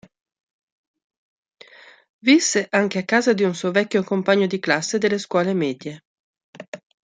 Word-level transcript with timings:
Visse 2.17 2.65
anche 2.71 2.97
a 2.97 3.03
casa 3.05 3.33
di 3.33 3.43
un 3.43 3.53
suo 3.53 3.69
vecchio 3.69 4.03
compagno 4.03 4.47
di 4.47 4.57
classe 4.57 4.97
delle 4.97 5.19
scuole 5.19 5.53
medie. 5.53 6.01